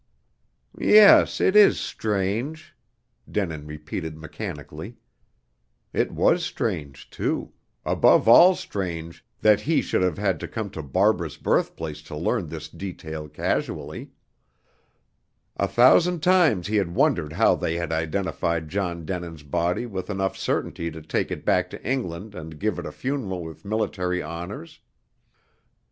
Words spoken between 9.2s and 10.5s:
that he should have had to